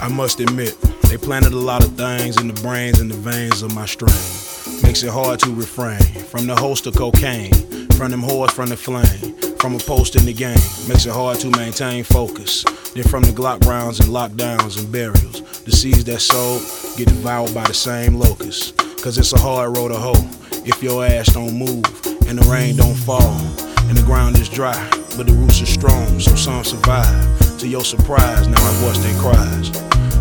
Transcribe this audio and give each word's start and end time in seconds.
I 0.00 0.08
must 0.10 0.40
admit, 0.40 0.76
they 1.02 1.16
planted 1.16 1.52
a 1.52 1.58
lot 1.58 1.84
of 1.84 1.92
things 1.92 2.40
in 2.40 2.48
the 2.48 2.60
brains 2.60 2.98
and 2.98 3.08
the 3.08 3.16
veins 3.16 3.62
of 3.62 3.72
my 3.72 3.86
strain. 3.86 4.82
Makes 4.82 5.04
it 5.04 5.10
hard 5.10 5.38
to 5.40 5.54
refrain 5.54 6.00
from 6.24 6.48
the 6.48 6.56
host 6.56 6.88
of 6.88 6.96
cocaine, 6.96 7.52
from 7.92 8.10
them 8.10 8.22
whores 8.22 8.50
from 8.50 8.70
the 8.70 8.76
flame, 8.76 9.36
from 9.58 9.76
a 9.76 9.78
post 9.78 10.16
in 10.16 10.24
the 10.24 10.32
game. 10.32 10.58
Makes 10.88 11.06
it 11.06 11.12
hard 11.12 11.38
to 11.38 11.50
maintain 11.50 12.02
focus. 12.02 12.64
Then 12.94 13.04
from 13.04 13.22
the 13.22 13.30
Glock 13.30 13.64
rounds 13.64 14.00
and 14.00 14.08
lockdowns 14.08 14.76
and 14.80 14.90
burials, 14.90 15.60
the 15.60 15.70
seeds 15.70 16.02
that 16.06 16.18
sowed 16.18 16.62
get 16.96 17.06
devoured 17.06 17.54
by 17.54 17.64
the 17.64 17.74
same 17.74 18.16
locusts. 18.16 18.72
Cause 19.04 19.18
it's 19.18 19.32
a 19.32 19.38
hard 19.38 19.76
road 19.76 19.90
to 19.90 19.98
hoe 19.98 20.28
if 20.64 20.82
your 20.82 21.06
ass 21.06 21.32
don't 21.32 21.54
move 21.54 21.84
and 22.26 22.40
the 22.40 22.48
rain 22.50 22.74
don't 22.74 22.96
fall 22.96 23.38
and 23.86 23.96
the 23.96 24.02
ground 24.04 24.36
is 24.36 24.48
dry, 24.48 24.74
but 25.16 25.26
the 25.26 25.32
roots 25.32 25.62
are 25.62 25.66
strong, 25.66 26.20
so 26.20 26.34
some 26.34 26.64
survive. 26.64 27.58
To 27.58 27.66
your 27.66 27.84
surprise, 27.84 28.46
now 28.48 28.60
I 28.60 28.72
voice 28.84 28.98
their 28.98 29.18
cries. 29.18 29.70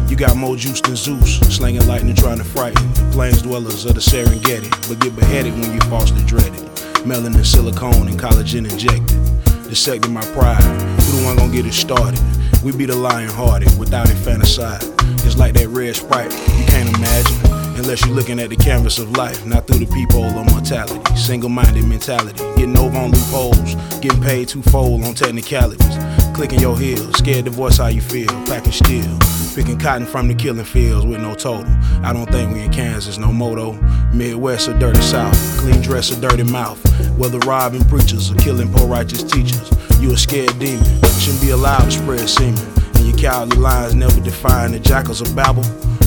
You 0.09 0.15
got 0.15 0.37
more 0.37 0.55
juice 0.55 0.79
than 0.79 0.95
Zeus, 0.95 1.39
slinging 1.53 1.85
lightning 1.87 2.15
trying 2.15 2.37
to 2.37 2.43
frighten 2.43 2.93
the 2.93 3.09
plains 3.11 3.41
dwellers 3.41 3.85
of 3.85 3.95
the 3.95 3.99
Serengeti, 3.99 4.69
but 4.87 4.99
get 4.99 5.15
beheaded 5.15 5.53
when 5.53 5.73
you 5.73 5.79
falsely 5.81 6.23
dread 6.25 6.47
it. 6.47 6.61
Melanin, 7.03 7.45
silicone, 7.45 8.07
and 8.07 8.19
collagen 8.19 8.69
injected. 8.71 9.19
Dissecting 9.67 10.13
my 10.13 10.23
pride. 10.33 10.63
Who 10.63 11.19
the 11.19 11.25
one 11.25 11.35
gonna 11.35 11.51
get 11.51 11.65
it 11.65 11.73
started? 11.73 12.19
We 12.63 12.71
be 12.71 12.85
the 12.85 12.95
lion 12.95 13.29
hearted 13.29 13.77
without 13.77 14.09
infanticide. 14.09 14.83
It's 15.25 15.37
like 15.37 15.53
that 15.55 15.67
red 15.69 15.95
sprite, 15.95 16.31
you 16.31 16.65
can't 16.65 16.95
imagine. 16.95 17.44
Unless 17.77 18.05
you're 18.05 18.15
looking 18.15 18.39
at 18.39 18.49
the 18.49 18.55
canvas 18.55 18.99
of 18.99 19.11
life, 19.17 19.45
not 19.45 19.67
through 19.67 19.79
the 19.79 19.85
peephole 19.85 20.39
of 20.39 20.49
mortality. 20.51 21.15
Single 21.15 21.49
minded 21.49 21.83
mentality, 21.83 22.41
getting 22.55 22.77
over 22.77 22.97
on 22.97 23.11
loopholes, 23.11 23.75
getting 23.99 24.21
paid 24.21 24.47
twofold 24.47 25.03
on 25.03 25.13
technicalities. 25.13 25.97
Clicking 26.33 26.59
your 26.59 26.77
heels, 26.77 27.17
scared 27.17 27.45
to 27.45 27.51
voice 27.51 27.77
how 27.77 27.87
you 27.87 27.99
feel, 27.99 28.29
packing 28.45 28.71
steel. 28.71 29.19
Picking 29.55 29.77
cotton 29.77 30.05
from 30.05 30.27
the 30.27 30.33
killing 30.33 30.65
fields 30.65 31.05
with 31.05 31.21
no 31.21 31.33
total. 31.35 31.71
I 32.01 32.13
don't 32.13 32.29
think 32.31 32.53
we 32.53 32.61
in 32.61 32.71
Kansas, 32.71 33.17
no 33.17 33.31
moto. 33.31 33.73
Midwest 34.13 34.69
or 34.69 34.79
dirty 34.79 35.01
South, 35.01 35.37
clean 35.59 35.81
dress 35.81 36.11
or 36.11 36.19
dirty 36.21 36.43
mouth. 36.43 36.81
Whether 37.17 37.39
robbing 37.39 37.83
preachers 37.85 38.31
or 38.31 38.35
killing 38.35 38.71
poor 38.71 38.87
righteous 38.87 39.23
teachers, 39.23 39.69
you 40.01 40.13
a 40.13 40.17
scared 40.17 40.57
demon. 40.59 40.85
Shouldn't 41.19 41.41
be 41.41 41.51
allowed 41.51 41.85
to 41.85 41.91
spread 41.91 42.27
semen. 42.29 42.59
And 42.95 43.07
your 43.07 43.17
cowardly 43.17 43.57
lines 43.57 43.95
never 43.95 44.19
define 44.21 44.71
the 44.71 44.79
jackals 44.79 45.19
of 45.19 45.35
Babel. 45.35 45.63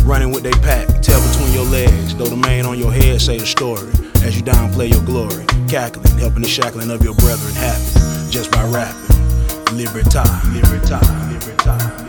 Running 0.09 0.31
with 0.31 0.43
they 0.43 0.53
pack, 0.53 0.89
tail 1.03 1.21
between 1.29 1.53
your 1.53 1.67
legs. 1.67 2.17
Though 2.17 2.25
the 2.25 2.37
mane 2.37 2.65
on 2.65 2.79
your 2.79 2.91
head 2.91 3.21
say 3.21 3.37
the 3.37 3.45
story. 3.45 3.93
As 4.25 4.35
you 4.35 4.43
downplay 4.43 4.91
your 4.91 5.03
glory, 5.03 5.45
cackling, 5.69 6.17
helping 6.17 6.41
the 6.41 6.49
shackling 6.49 6.91
of 6.91 7.05
your 7.05 7.15
brethren 7.17 7.53
happen. 7.53 8.31
Just 8.31 8.51
by 8.51 8.65
rapping. 8.69 9.77
Libertad, 9.77 10.47
libertad, 10.55 11.05
libertad. 11.31 12.08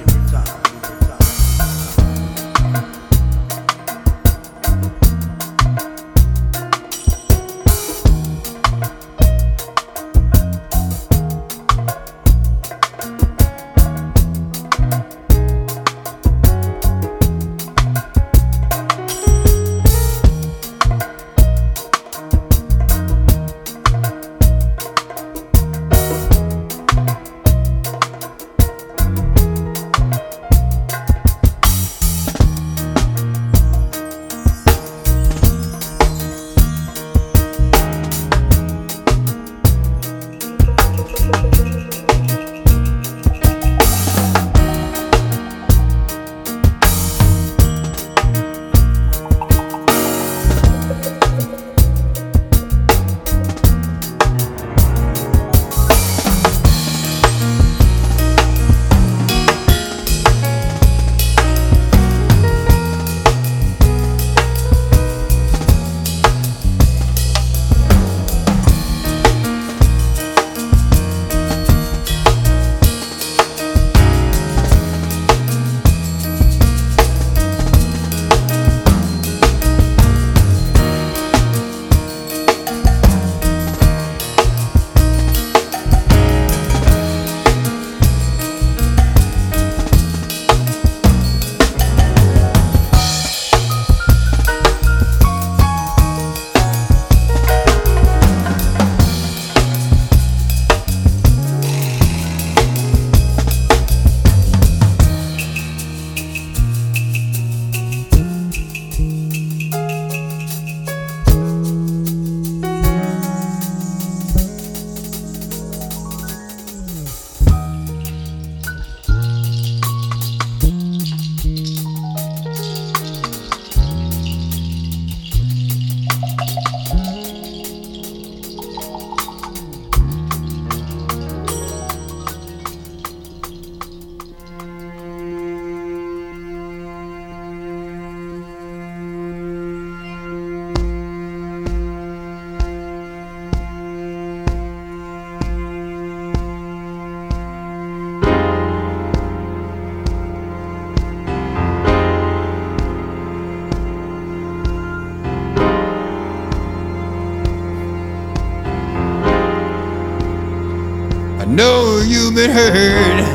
Been 162.39 162.51
hurt 162.51 163.25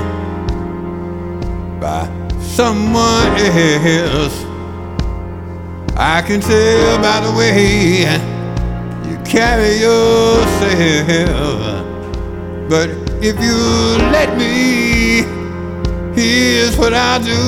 by 1.78 2.08
someone 2.40 3.36
else. 3.44 4.38
I 5.94 6.22
can 6.26 6.40
tell 6.40 6.96
by 7.06 7.20
the 7.20 7.32
way 7.36 8.06
you 9.06 9.16
carry 9.24 9.74
yourself. 9.86 11.60
But 12.70 12.88
if 13.22 13.38
you 13.46 13.58
let 14.16 14.38
me, 14.38 15.24
here's 16.18 16.74
what 16.78 16.94
I'll 16.94 17.22
do. 17.22 17.40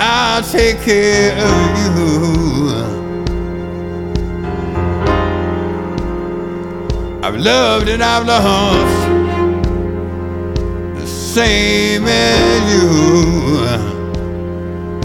I'll 0.00 0.42
take 0.42 0.80
care 0.80 1.38
of 1.38 1.78
you. 1.78 2.00
I've 7.22 7.36
loved 7.36 7.88
and 7.88 8.02
I've 8.02 8.26
lost 8.26 8.99
same 11.30 12.06
as 12.08 12.72
you. 12.72 12.88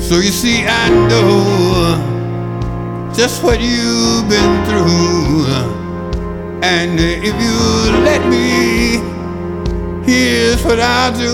So 0.01 0.15
you 0.15 0.31
see, 0.31 0.65
I 0.65 0.89
know 1.07 2.01
just 3.13 3.43
what 3.43 3.61
you've 3.61 4.27
been 4.27 4.65
through. 4.65 5.45
And 6.63 6.99
if 6.99 7.35
you 7.45 7.59
let 8.03 8.27
me, 8.27 8.97
here's 10.03 10.63
what 10.65 10.79
I'll 10.79 11.13
do. 11.15 11.31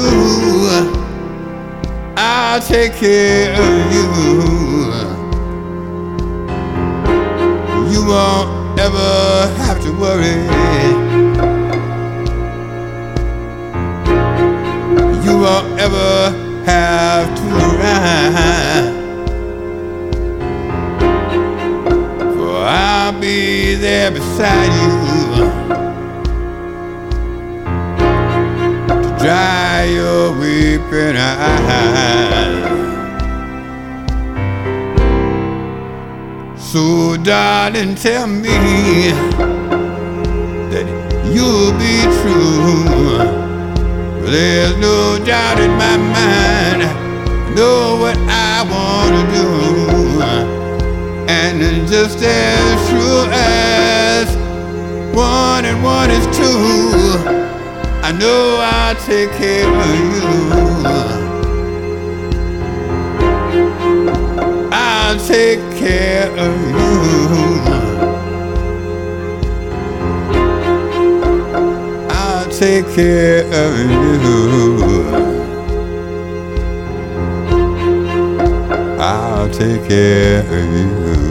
I'll 2.18 2.60
take 2.62 2.94
care 2.96 3.54
of 3.54 3.94
you. 3.96 4.12
You 7.94 8.04
won't 8.06 8.78
ever 8.78 9.48
have 9.64 9.80
to 9.84 9.92
worry. 9.94 11.31
Won't 15.42 15.80
ever 15.80 16.30
have 16.66 17.28
to 17.36 17.42
cry. 17.42 18.92
For 22.36 22.58
I'll 22.58 23.20
be 23.20 23.74
there 23.74 24.12
beside 24.12 24.72
you 24.80 24.92
to 29.02 29.18
dry 29.20 29.86
your 29.86 30.32
weeping 30.40 31.18
eyes. 31.18 32.62
So, 36.62 37.18
darling, 37.18 37.96
tell 37.96 38.28
me 38.28 39.10
that 40.70 40.86
you'll 41.34 41.74
be 41.80 42.04
true. 42.22 43.41
There's 44.24 44.78
no 44.78 45.18
doubt 45.26 45.60
in 45.60 45.72
my 45.72 45.98
mind. 45.98 46.84
I 46.84 47.54
know 47.56 47.98
what 48.00 48.18
I 48.18 48.64
want 48.74 49.12
to 49.18 49.24
do. 49.36 49.48
And 51.28 51.62
it's 51.62 51.92
just 51.92 52.20
as 52.24 52.90
true 52.90 53.26
as 53.32 54.28
one 55.16 55.66
and 55.66 55.84
one 55.84 56.10
is 56.10 56.26
two, 56.36 56.92
I 58.04 58.12
know 58.12 58.58
I'll 58.62 58.96
take 58.96 59.32
care 59.34 59.68
of 59.68 59.96
you. 60.16 60.22
I'll 64.72 65.20
take 65.28 65.60
care 65.78 66.32
of 66.38 66.54
you. 67.86 67.91
Take 72.62 72.86
care 72.94 73.44
of 73.64 73.74
you. 73.90 74.22
I'll 79.00 79.50
take 79.50 79.84
care 79.88 80.42
of 80.42 80.66
you. 80.78 81.31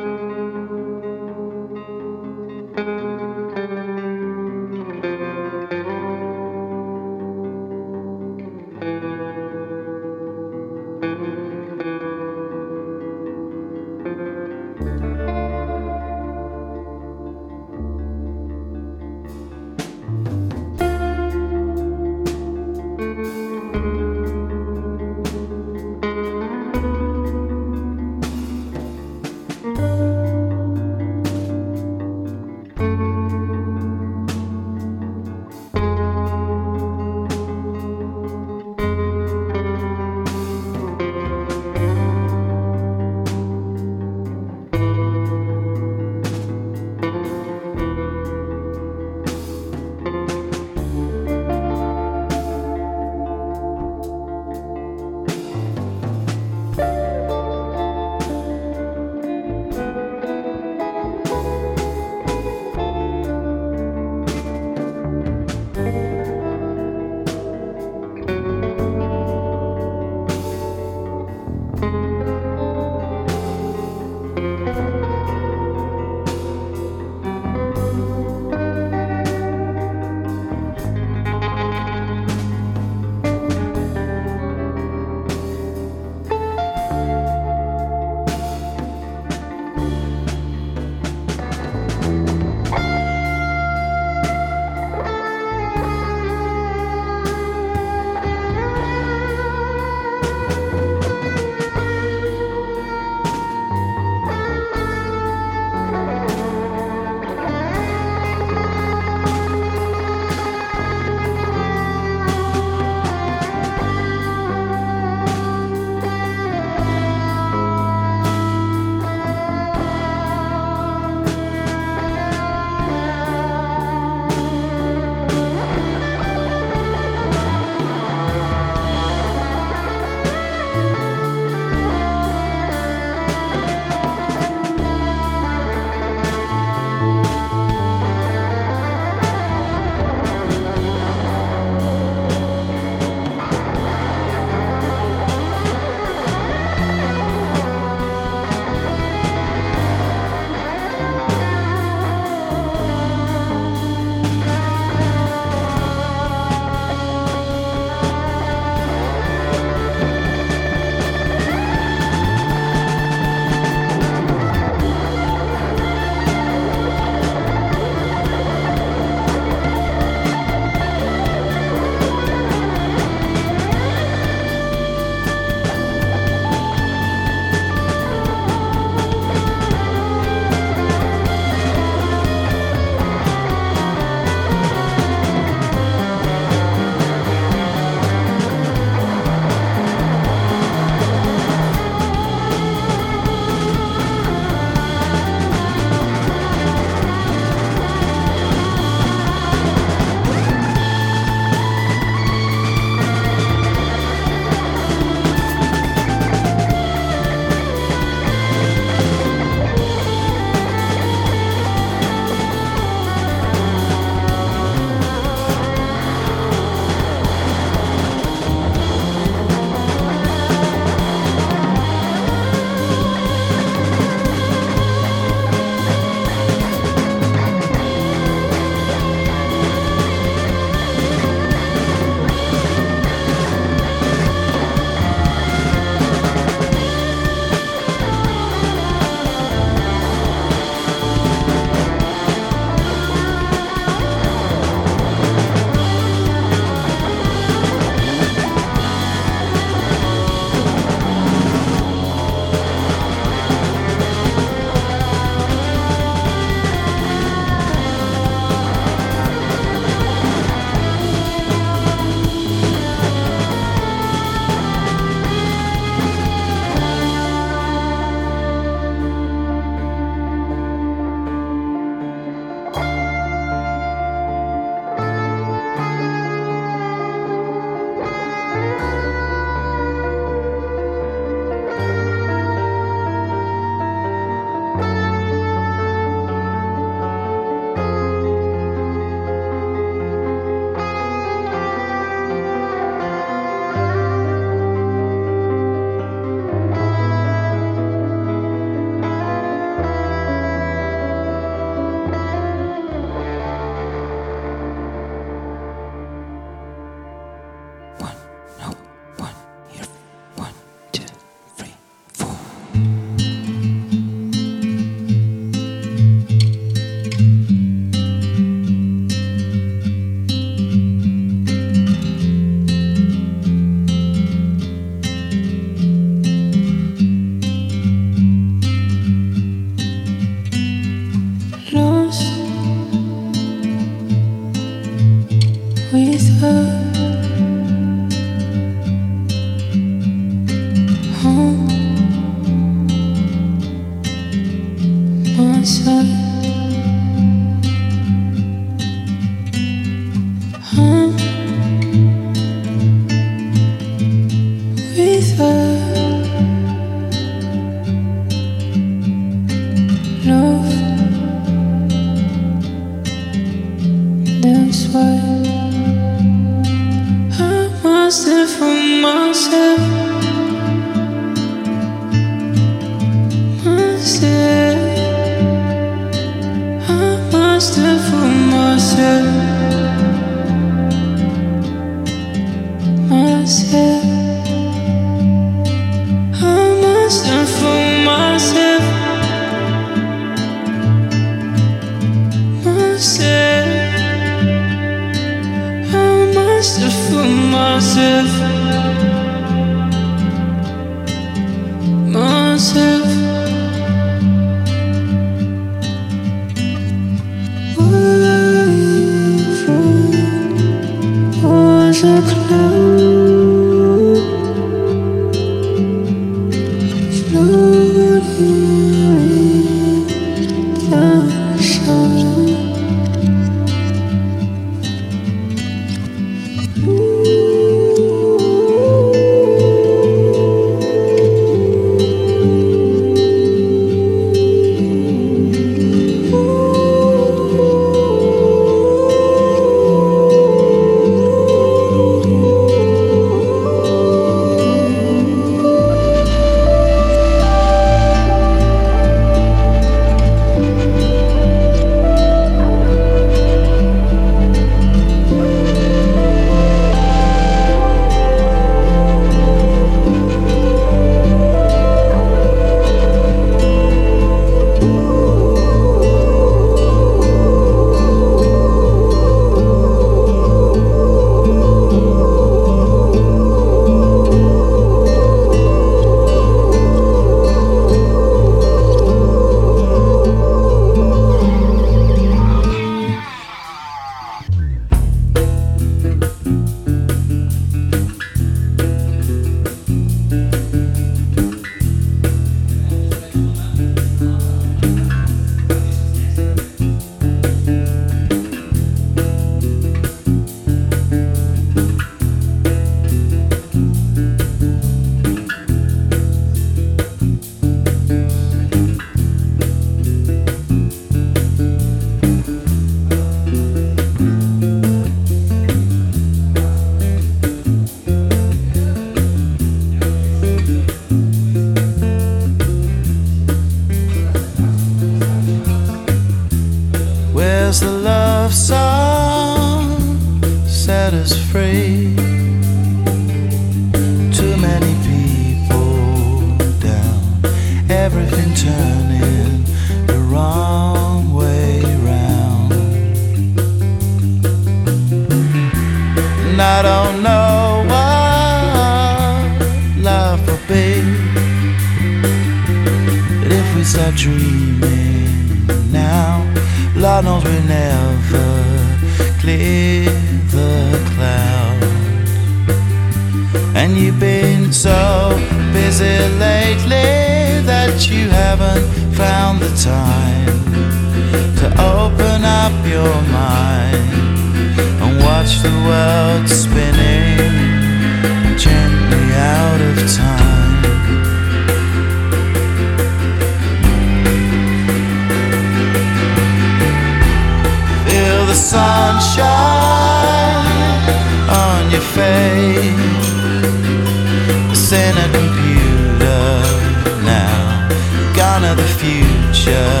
future 599.32 600.00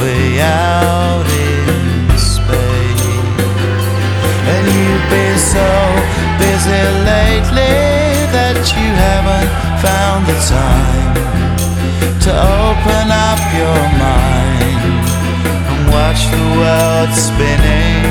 way 0.00 0.40
out 0.40 1.26
in 1.26 2.18
space. 2.18 3.06
And 4.52 4.64
you've 4.76 5.06
been 5.12 5.38
so 5.38 5.68
busy 6.40 6.82
lately 7.12 7.76
that 8.36 8.58
you 8.76 8.88
haven't 9.06 9.50
found 9.84 10.20
the 10.30 10.38
time 10.56 11.14
to 12.24 12.32
open 12.32 13.06
up 13.28 13.40
your 13.60 13.82
mind 14.04 15.02
and 15.70 15.82
watch 15.96 16.20
the 16.34 16.46
world 16.60 17.10
spinning 17.26 18.04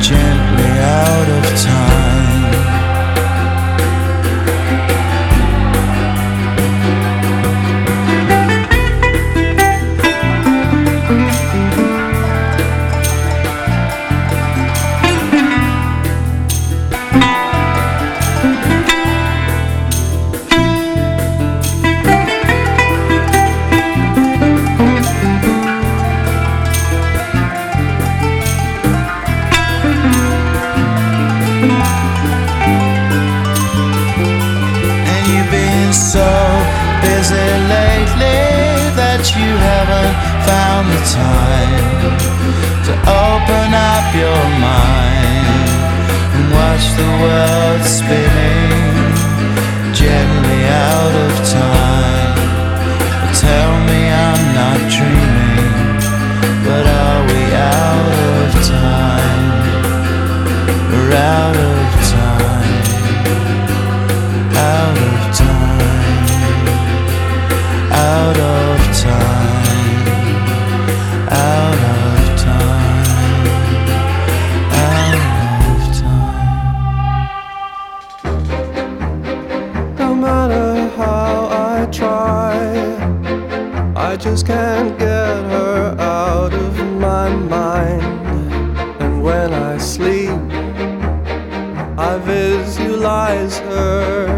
gently 0.00 0.72
out 1.02 1.28
of 1.36 1.44
time. 1.62 2.77
time 41.18 41.98
to 42.86 42.92
open 43.26 43.68
up 43.90 44.06
your 44.22 44.44
mind 44.70 45.68
and 46.34 46.44
watch 46.58 46.84
the 47.00 47.10
world 47.22 47.82
spinning 47.98 48.72
gently 50.02 50.60
out 50.90 51.14
of 51.26 51.32
time. 51.60 52.36
But 53.20 53.32
tell 53.46 53.72
me 53.88 54.00
I'm 54.26 54.44
not 54.60 54.78
dreaming, 54.94 55.86
but 56.66 56.84
are 57.02 57.22
we 57.30 57.42
out 57.78 58.16
of 58.34 58.48
time? 58.76 59.46
We're 60.90 61.14
out 61.34 61.56
of 61.64 61.67
I 92.00 92.16
visualize 92.18 93.58
her. 93.58 94.28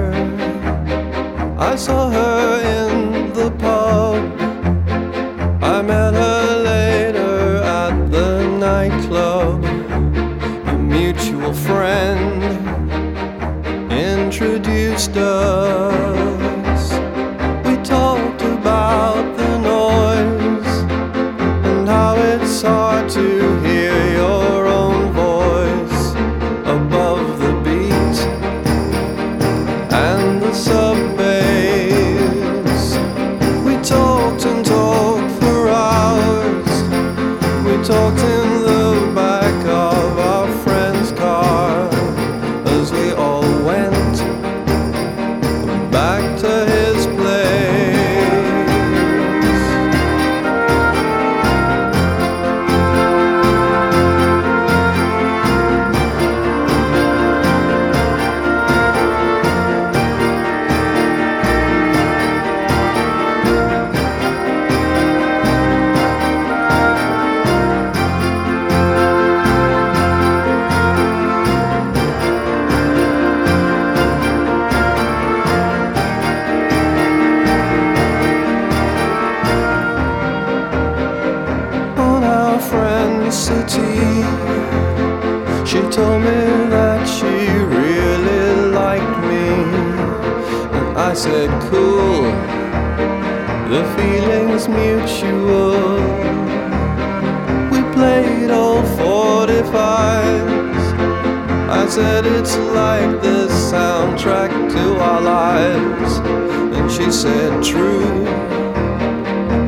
I 1.59 1.77
saw 1.77 2.09
her 2.09 2.62
in 2.62 3.10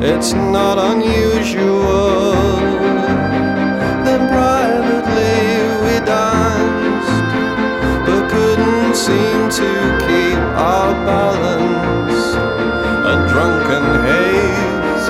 it's 0.05 0.33
not 0.33 0.79
unusual. 0.79 2.33
Then 4.05 4.27
privately 4.29 5.38
we 5.85 5.95
danced, 6.05 7.31
but 8.05 8.29
couldn't 8.29 8.97
seem 8.97 9.49
to 9.62 9.71
keep 10.03 10.38
our 10.59 10.93
balance. 11.07 12.21
A 13.12 13.15
drunken 13.31 13.85
haze 14.03 15.07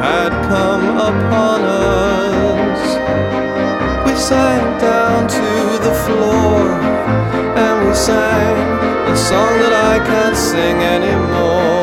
had 0.00 0.32
come 0.48 0.96
upon 0.96 1.60
us. 1.60 2.80
We 4.06 4.16
sank 4.16 4.80
down 4.80 5.28
to 5.28 5.48
the 5.86 5.94
floor 6.06 6.72
and 7.64 7.86
we 7.86 7.94
sang 7.94 8.56
a 9.12 9.16
song 9.16 9.58
that 9.60 9.74
I 9.92 9.98
can't 10.06 10.36
sing 10.36 10.76
anymore. 10.96 11.79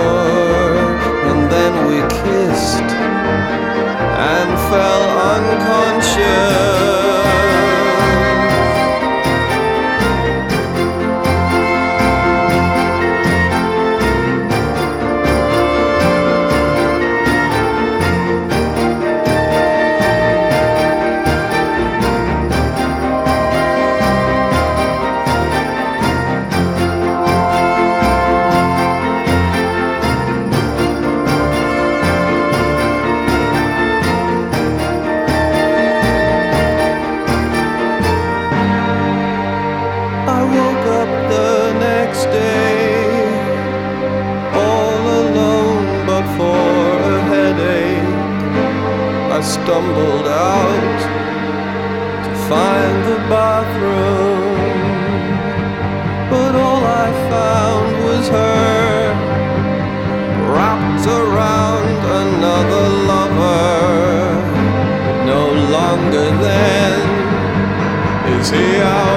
especial. 68.50 69.17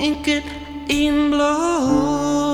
When 0.00 0.24
you 0.24 0.42
ink 0.88 2.49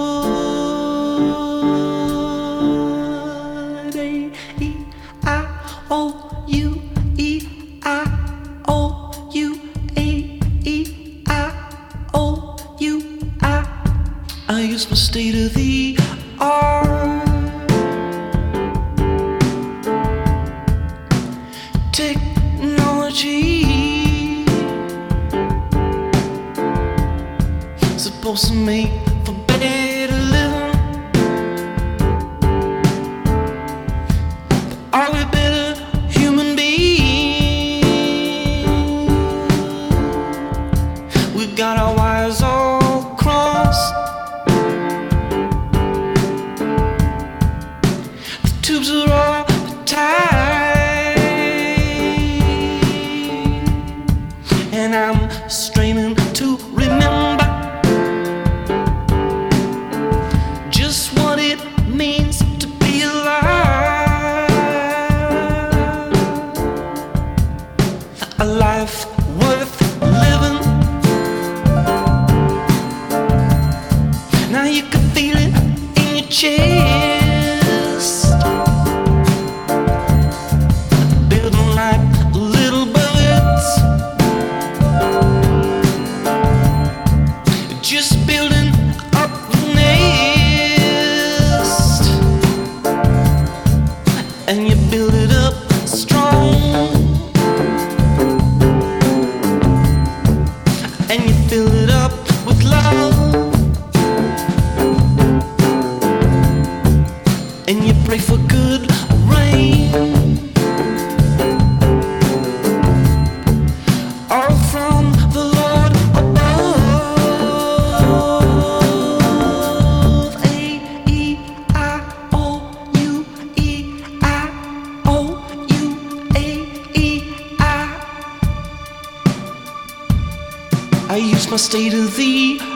I 131.16 131.18
E 131.18 131.22
E 131.22 131.30
use 131.30 131.50
my 131.50 131.56
state 131.56 131.94
of 131.94 132.14
the 132.16 132.75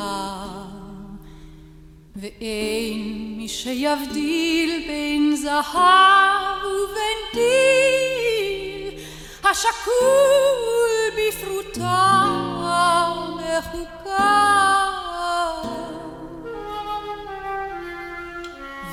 נישא, 0.00 0.40
ואין 2.16 3.34
מי 3.36 3.48
שיבדיל 3.48 4.84
בין 4.86 5.36
זהב 5.36 6.64
ובין 6.64 7.18
טיל, 7.32 8.98
השקול 9.44 10.90
בפרוטה 11.16 12.24
מחוקה. 13.36 14.86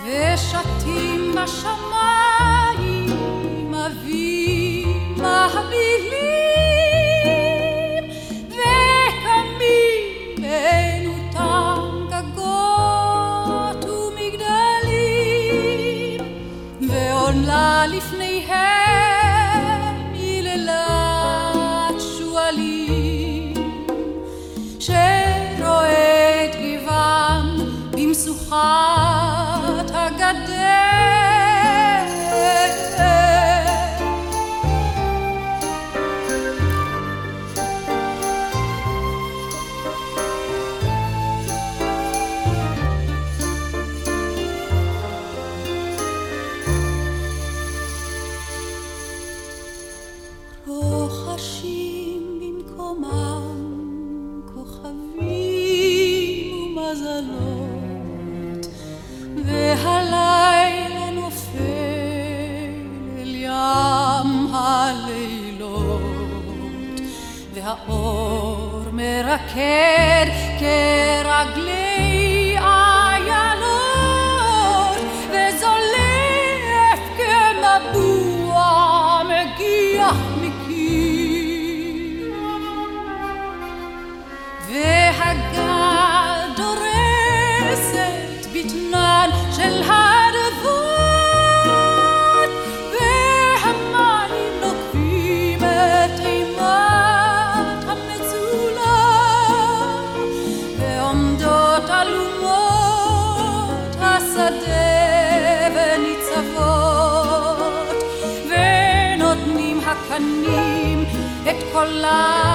ושתים 0.04 1.36
בשמיים 1.36 3.08
אבי 3.74 4.86
מהביט 5.18 5.97
לפני 17.88 18.17
care. 69.58 70.17
Love. 111.88 112.47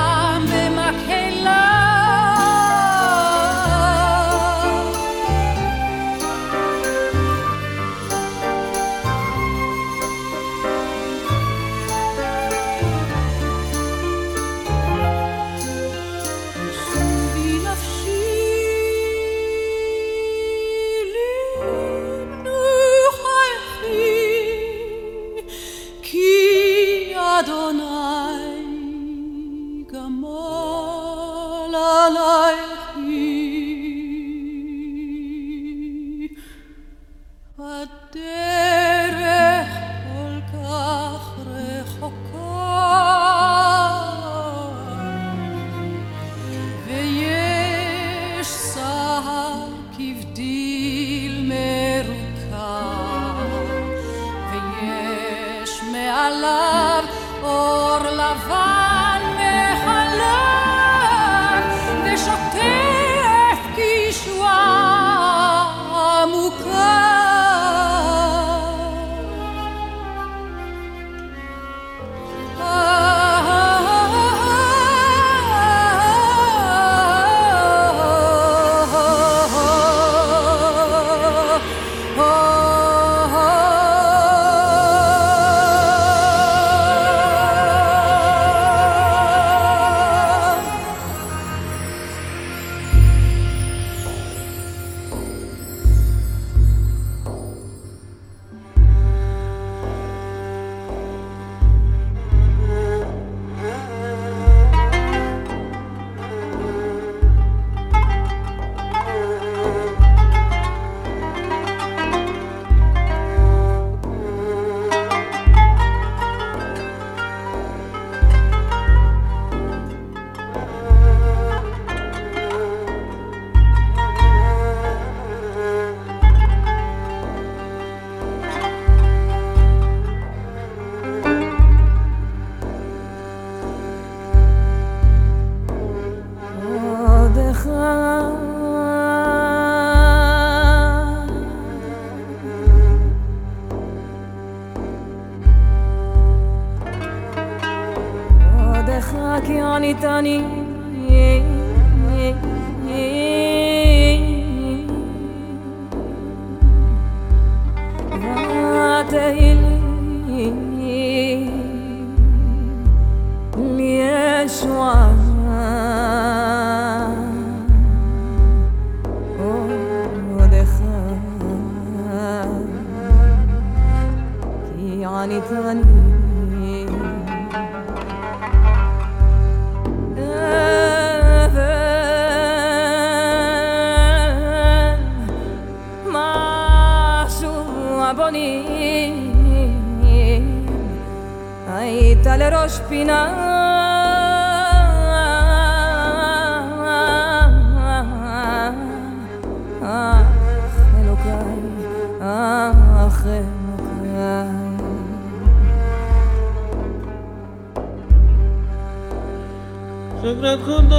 Ich 210.32 210.40
bin 210.40 210.64
grad. 210.64 210.92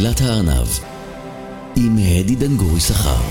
במחילת 0.00 0.20
הארנב, 0.20 0.68
עם 1.76 1.98
הדי 1.98 2.34
דנגורי 2.34 2.80
שכר. 2.80 3.29